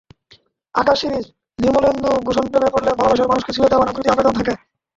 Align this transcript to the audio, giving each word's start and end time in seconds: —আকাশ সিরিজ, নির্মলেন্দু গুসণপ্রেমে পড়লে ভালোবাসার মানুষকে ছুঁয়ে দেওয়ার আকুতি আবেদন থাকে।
—আকাশ 0.75 0.97
সিরিজ, 1.01 1.25
নির্মলেন্দু 1.59 2.09
গুসণপ্রেমে 2.27 2.69
পড়লে 2.73 2.91
ভালোবাসার 2.93 3.29
মানুষকে 3.31 3.51
ছুঁয়ে 3.53 3.71
দেওয়ার 3.71 3.89
আকুতি 3.89 4.07
আবেদন 4.09 4.33
থাকে। 4.39 4.53